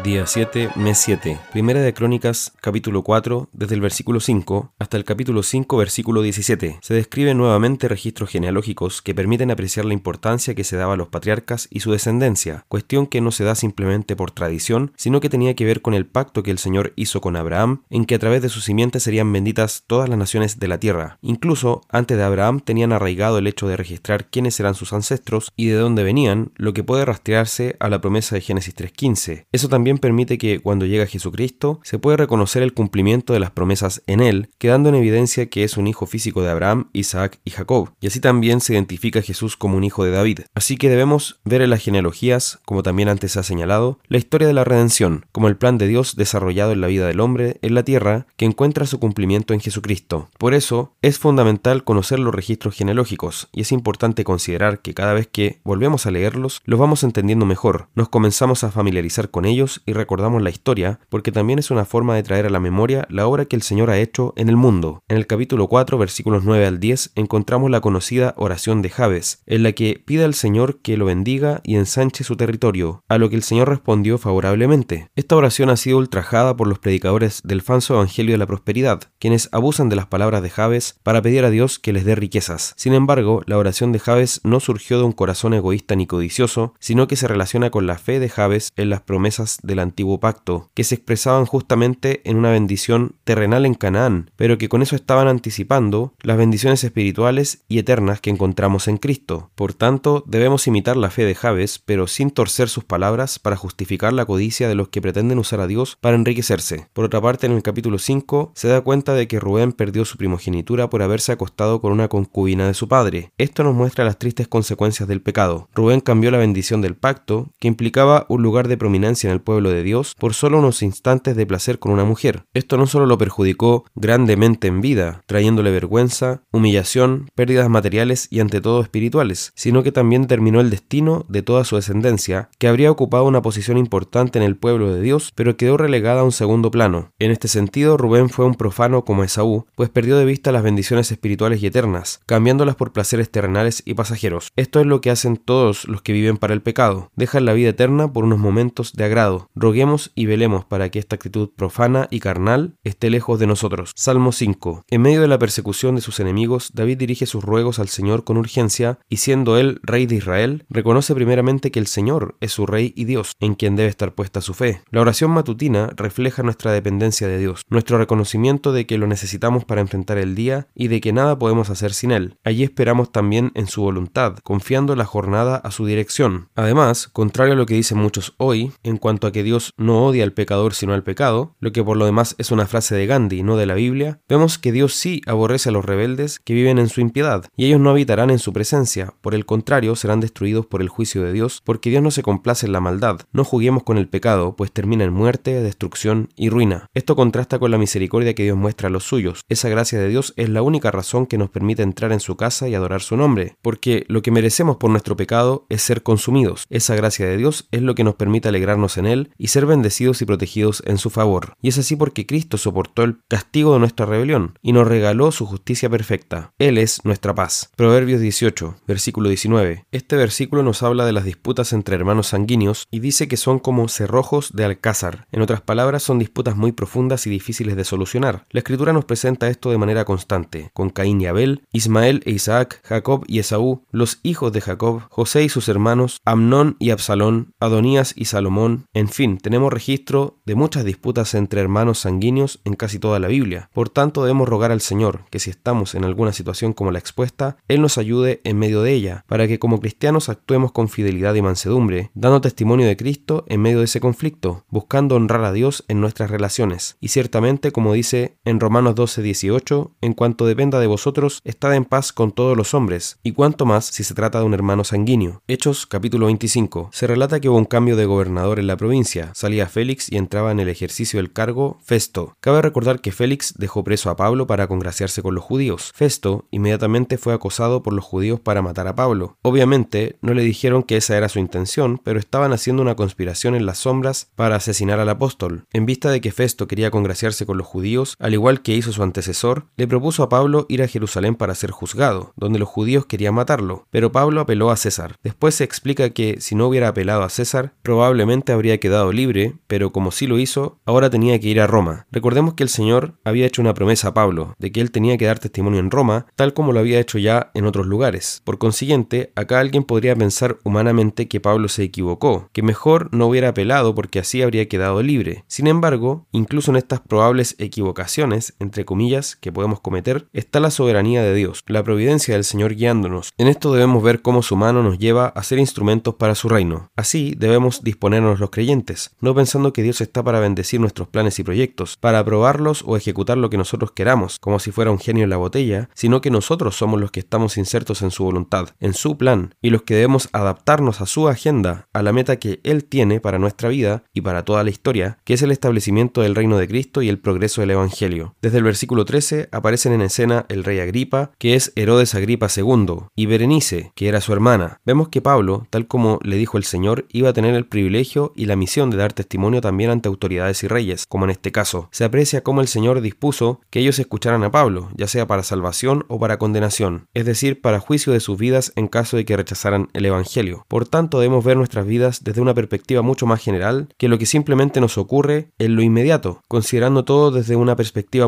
[0.00, 1.38] Día 7, mes 7.
[1.52, 6.78] Primera de Crónicas, capítulo 4, desde el versículo 5 hasta el capítulo 5, versículo 17.
[6.80, 11.08] Se describen nuevamente registros genealógicos que permiten apreciar la importancia que se daba a los
[11.08, 15.54] patriarcas y su descendencia, cuestión que no se da simplemente por tradición, sino que tenía
[15.54, 18.42] que ver con el pacto que el Señor hizo con Abraham, en que a través
[18.42, 21.18] de su simiente serían benditas todas las naciones de la tierra.
[21.20, 25.66] Incluso antes de Abraham tenían arraigado el hecho de registrar quiénes eran sus ancestros y
[25.66, 29.46] de dónde venían, lo que puede rastrearse a la promesa de Génesis 3.15.
[29.52, 33.50] Eso también también permite que cuando llega Jesucristo se puede reconocer el cumplimiento de las
[33.50, 37.50] promesas en él, quedando en evidencia que es un hijo físico de Abraham, Isaac y
[37.50, 40.42] Jacob, y así también se identifica Jesús como un hijo de David.
[40.54, 44.46] Así que debemos ver en las genealogías, como también antes se ha señalado, la historia
[44.46, 47.74] de la redención, como el plan de Dios desarrollado en la vida del hombre en
[47.74, 50.28] la tierra, que encuentra su cumplimiento en Jesucristo.
[50.38, 55.26] Por eso, es fundamental conocer los registros genealógicos, y es importante considerar que cada vez
[55.26, 59.92] que volvemos a leerlos, los vamos entendiendo mejor, nos comenzamos a familiarizar con ellos, y
[59.92, 63.46] recordamos la historia, porque también es una forma de traer a la memoria la obra
[63.46, 65.02] que el Señor ha hecho en el mundo.
[65.08, 69.62] En el capítulo 4, versículos 9 al 10, encontramos la conocida oración de Jabes, en
[69.62, 73.36] la que pide al Señor que lo bendiga y ensanche su territorio, a lo que
[73.36, 75.08] el Señor respondió favorablemente.
[75.16, 79.48] Esta oración ha sido ultrajada por los predicadores del falso evangelio de la prosperidad, quienes
[79.52, 82.74] abusan de las palabras de Jabes para pedir a Dios que les dé riquezas.
[82.76, 87.06] Sin embargo, la oración de Jabes no surgió de un corazón egoísta ni codicioso, sino
[87.06, 90.84] que se relaciona con la fe de Jabes en las promesas del antiguo pacto, que
[90.84, 96.14] se expresaban justamente en una bendición terrenal en Canaán, pero que con eso estaban anticipando
[96.22, 99.50] las bendiciones espirituales y eternas que encontramos en Cristo.
[99.54, 104.12] Por tanto, debemos imitar la fe de Javes, pero sin torcer sus palabras para justificar
[104.12, 106.88] la codicia de los que pretenden usar a Dios para enriquecerse.
[106.92, 110.16] Por otra parte, en el capítulo 5 se da cuenta de que Rubén perdió su
[110.16, 113.32] primogenitura por haberse acostado con una concubina de su padre.
[113.38, 115.68] Esto nos muestra las tristes consecuencias del pecado.
[115.74, 119.51] Rubén cambió la bendición del pacto, que implicaba un lugar de prominencia en el pueblo
[119.52, 122.44] pueblo de Dios por solo unos instantes de placer con una mujer.
[122.54, 128.62] Esto no solo lo perjudicó grandemente en vida, trayéndole vergüenza, humillación, pérdidas materiales y ante
[128.62, 133.24] todo espirituales, sino que también determinó el destino de toda su descendencia, que habría ocupado
[133.24, 137.10] una posición importante en el pueblo de Dios, pero quedó relegada a un segundo plano.
[137.18, 141.12] En este sentido, Rubén fue un profano como Esaú, pues perdió de vista las bendiciones
[141.12, 144.50] espirituales y eternas, cambiándolas por placeres terrenales y pasajeros.
[144.56, 147.68] Esto es lo que hacen todos los que viven para el pecado, dejan la vida
[147.68, 152.20] eterna por unos momentos de agrado, roguemos y velemos para que esta actitud profana y
[152.20, 153.92] carnal esté lejos de nosotros.
[153.94, 154.84] Salmo 5.
[154.88, 158.36] En medio de la persecución de sus enemigos, David dirige sus ruegos al Señor con
[158.36, 162.92] urgencia y siendo él rey de Israel, reconoce primeramente que el Señor es su rey
[162.96, 164.82] y Dios, en quien debe estar puesta su fe.
[164.90, 169.80] La oración matutina refleja nuestra dependencia de Dios, nuestro reconocimiento de que lo necesitamos para
[169.80, 172.36] enfrentar el día y de que nada podemos hacer sin él.
[172.44, 176.48] Allí esperamos también en su voluntad, confiando la jornada a su dirección.
[176.54, 180.24] Además, contrario a lo que dicen muchos hoy, en cuanto a que Dios no odia
[180.24, 183.42] al pecador sino al pecado, lo que por lo demás es una frase de Gandhi,
[183.42, 186.88] no de la Biblia, vemos que Dios sí aborrece a los rebeldes que viven en
[186.88, 190.80] su impiedad, y ellos no habitarán en su presencia, por el contrario serán destruidos por
[190.80, 193.20] el juicio de Dios, porque Dios no se complace en la maldad.
[193.32, 196.86] No juguemos con el pecado, pues termina en muerte, destrucción y ruina.
[196.94, 199.42] Esto contrasta con la misericordia que Dios muestra a los suyos.
[199.48, 202.68] Esa gracia de Dios es la única razón que nos permite entrar en su casa
[202.68, 206.64] y adorar su nombre, porque lo que merecemos por nuestro pecado es ser consumidos.
[206.70, 210.22] Esa gracia de Dios es lo que nos permite alegrarnos en Él y ser bendecidos
[210.22, 211.54] y protegidos en su favor.
[211.60, 215.46] Y es así porque Cristo soportó el castigo de nuestra rebelión y nos regaló su
[215.46, 216.52] justicia perfecta.
[216.58, 217.70] Él es nuestra paz.
[217.76, 219.86] Proverbios 18, versículo 19.
[219.92, 223.88] Este versículo nos habla de las disputas entre hermanos sanguíneos y dice que son como
[223.88, 225.26] cerrojos de alcázar.
[225.32, 228.46] En otras palabras, son disputas muy profundas y difíciles de solucionar.
[228.50, 232.80] La escritura nos presenta esto de manera constante, con Caín y Abel, Ismael e Isaac,
[232.84, 238.14] Jacob y Esaú, los hijos de Jacob, José y sus hermanos, Amnón y Absalón, Adonías
[238.16, 243.18] y Salomón, en fin, tenemos registro de muchas disputas entre hermanos sanguíneos en casi toda
[243.18, 243.68] la Biblia.
[243.72, 247.56] Por tanto, debemos rogar al Señor que si estamos en alguna situación como la expuesta,
[247.66, 251.42] Él nos ayude en medio de ella, para que como cristianos actuemos con fidelidad y
[251.42, 256.00] mansedumbre, dando testimonio de Cristo en medio de ese conflicto, buscando honrar a Dios en
[256.00, 256.96] nuestras relaciones.
[257.00, 261.84] Y ciertamente, como dice en Romanos 12, 18, en cuanto dependa de vosotros, estad en
[261.84, 265.42] paz con todos los hombres, y cuanto más si se trata de un hermano sanguíneo.
[265.48, 266.90] Hechos capítulo 25.
[266.92, 270.52] Se relata que hubo un cambio de gobernador en la provincia salía Félix y entraba
[270.52, 272.36] en el ejercicio del cargo Festo.
[272.40, 275.92] Cabe recordar que Félix dejó preso a Pablo para congraciarse con los judíos.
[275.94, 279.36] Festo inmediatamente fue acosado por los judíos para matar a Pablo.
[279.42, 283.66] Obviamente no le dijeron que esa era su intención, pero estaban haciendo una conspiración en
[283.66, 285.64] las sombras para asesinar al apóstol.
[285.72, 289.02] En vista de que Festo quería congraciarse con los judíos, al igual que hizo su
[289.02, 293.34] antecesor, le propuso a Pablo ir a Jerusalén para ser juzgado, donde los judíos querían
[293.34, 295.16] matarlo, pero Pablo apeló a César.
[295.22, 299.92] Después se explica que si no hubiera apelado a César, probablemente habría quedado libre, pero
[299.92, 302.06] como sí lo hizo, ahora tenía que ir a Roma.
[302.10, 305.26] Recordemos que el Señor había hecho una promesa a Pablo, de que él tenía que
[305.26, 308.42] dar testimonio en Roma, tal como lo había hecho ya en otros lugares.
[308.44, 313.48] Por consiguiente, acá alguien podría pensar humanamente que Pablo se equivocó, que mejor no hubiera
[313.48, 315.44] apelado porque así habría quedado libre.
[315.46, 318.21] Sin embargo, incluso en estas probables equivocaciones,
[318.60, 323.32] entre comillas, que podemos cometer, está la soberanía de Dios, la providencia del Señor guiándonos.
[323.36, 326.90] En esto debemos ver cómo su mano nos lleva a ser instrumentos para su reino.
[326.94, 331.42] Así debemos disponernos los creyentes, no pensando que Dios está para bendecir nuestros planes y
[331.42, 335.30] proyectos, para aprobarlos o ejecutar lo que nosotros queramos, como si fuera un genio en
[335.30, 339.16] la botella, sino que nosotros somos los que estamos insertos en su voluntad, en su
[339.18, 343.20] plan, y los que debemos adaptarnos a su agenda, a la meta que Él tiene
[343.20, 346.68] para nuestra vida y para toda la historia, que es el establecimiento del reino de
[346.68, 348.11] Cristo y el progreso del Evangelio.
[348.42, 353.04] Desde el versículo 13 aparecen en escena el rey Agripa, que es Herodes Agripa II,
[353.16, 354.80] y Berenice, que era su hermana.
[354.84, 358.46] Vemos que Pablo, tal como le dijo el Señor, iba a tener el privilegio y
[358.46, 361.88] la misión de dar testimonio también ante autoridades y reyes, como en este caso.
[361.92, 366.04] Se aprecia cómo el Señor dispuso que ellos escucharan a Pablo, ya sea para salvación
[366.08, 369.88] o para condenación, es decir, para juicio de sus vidas en caso de que rechazaran
[369.92, 370.64] el Evangelio.
[370.68, 374.26] Por tanto, debemos ver nuestras vidas desde una perspectiva mucho más general que lo que
[374.26, 377.76] simplemente nos ocurre en lo inmediato, considerando todo desde una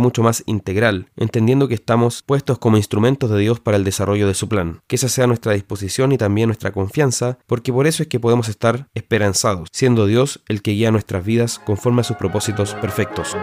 [0.00, 4.34] mucho más integral, entendiendo que estamos puestos como instrumentos de Dios para el desarrollo de
[4.34, 4.80] su plan.
[4.86, 8.48] Que esa sea nuestra disposición y también nuestra confianza, porque por eso es que podemos
[8.48, 13.36] estar esperanzados, siendo Dios el que guía nuestras vidas conforme a sus propósitos perfectos.